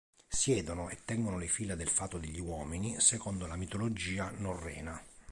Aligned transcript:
Siedono, 0.27 0.89
e 0.89 0.97
tengono 1.05 1.37
le 1.37 1.45
fila 1.45 1.75
del 1.75 1.87
Fato 1.87 2.17
degli 2.17 2.39
uomini, 2.39 2.99
secondo 2.99 3.45
la 3.45 3.55
mitologia 3.55 4.31
norrena. 4.35 4.99